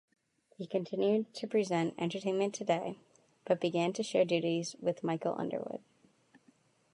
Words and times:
He 0.57 0.65
continued 0.65 1.31
to 1.35 1.45
present 1.47 1.93
"Entertainment 1.99 2.55
Today", 2.55 2.97
but 3.45 3.61
began 3.61 3.93
to 3.93 4.01
share 4.01 4.25
duties 4.25 4.75
with 4.81 5.03
Michael 5.03 5.35
Underwood. 5.39 5.83